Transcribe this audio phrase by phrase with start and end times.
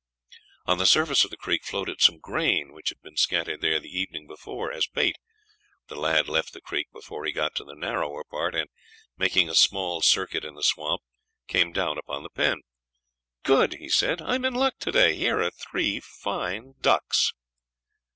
[0.65, 3.95] On the surface of the creek floated some grain which had been scattered there the
[3.95, 5.15] evening before as a bait.
[5.89, 8.67] The lad left the creek before he got to the narrower part, and,
[9.15, 11.03] making a small circuit in the swamp,
[11.45, 12.63] came down upon the pen.
[13.43, 17.33] "Good!" he said, "I am in luck to day; here are three fine ducks."